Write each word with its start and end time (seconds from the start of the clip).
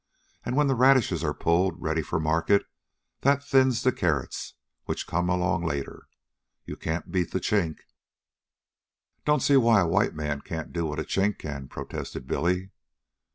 And 0.43 0.55
when 0.55 0.65
the 0.65 0.73
radishes 0.73 1.23
are 1.23 1.31
pulled, 1.31 1.79
ready 1.79 2.01
for 2.01 2.19
market, 2.19 2.65
that 3.19 3.43
thins 3.43 3.83
the 3.83 3.91
carrots, 3.91 4.55
which 4.85 5.05
come 5.05 5.29
along 5.29 5.63
later. 5.63 6.07
You 6.65 6.75
can't 6.75 7.11
beat 7.11 7.29
the 7.33 7.39
Chink." 7.39 7.81
"Don't 9.25 9.43
see 9.43 9.57
why 9.57 9.81
a 9.81 9.87
white 9.87 10.15
man 10.15 10.41
can't 10.41 10.73
do 10.73 10.87
what 10.87 10.97
a 10.97 11.03
Chink 11.03 11.37
can," 11.37 11.67
protested 11.67 12.25
Billy. 12.25 12.71